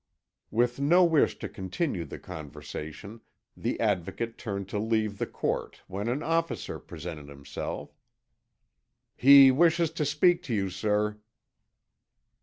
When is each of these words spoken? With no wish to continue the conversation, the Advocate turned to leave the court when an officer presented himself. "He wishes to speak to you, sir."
With 0.49 0.79
no 0.79 1.03
wish 1.03 1.37
to 1.37 1.47
continue 1.47 2.05
the 2.05 2.17
conversation, 2.17 3.21
the 3.55 3.79
Advocate 3.79 4.35
turned 4.35 4.67
to 4.69 4.79
leave 4.79 5.19
the 5.19 5.27
court 5.27 5.83
when 5.85 6.07
an 6.07 6.23
officer 6.23 6.79
presented 6.79 7.29
himself. 7.29 7.95
"He 9.15 9.51
wishes 9.51 9.91
to 9.91 10.03
speak 10.05 10.41
to 10.49 10.55
you, 10.55 10.71
sir." 10.71 11.19